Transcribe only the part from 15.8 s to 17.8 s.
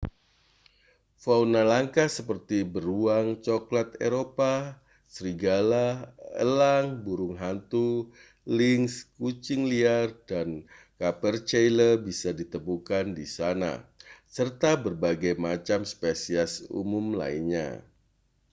spesies umum lainnya